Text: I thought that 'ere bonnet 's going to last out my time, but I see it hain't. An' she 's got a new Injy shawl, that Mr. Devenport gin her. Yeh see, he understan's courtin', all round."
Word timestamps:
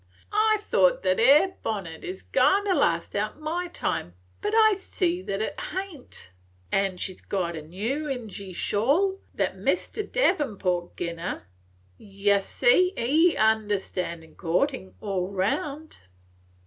I 0.33 0.57
thought 0.61 1.03
that 1.03 1.19
'ere 1.19 1.53
bonnet 1.61 2.03
's 2.03 2.23
going 2.23 2.65
to 2.65 2.73
last 2.73 3.15
out 3.15 3.39
my 3.39 3.67
time, 3.67 4.15
but 4.41 4.51
I 4.55 4.73
see 4.73 5.19
it 5.19 5.59
hain't. 5.59 6.31
An' 6.71 6.97
she 6.97 7.13
's 7.13 7.21
got 7.21 7.55
a 7.55 7.61
new 7.61 8.05
Injy 8.05 8.51
shawl, 8.55 9.19
that 9.35 9.57
Mr. 9.59 10.11
Devenport 10.11 10.97
gin 10.97 11.19
her. 11.19 11.43
Yeh 11.99 12.39
see, 12.39 12.93
he 12.97 13.35
understan's 13.37 14.35
courtin', 14.37 14.95
all 15.01 15.27
round." 15.27 15.99